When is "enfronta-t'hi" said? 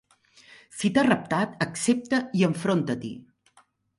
2.49-3.15